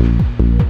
you 0.00 0.67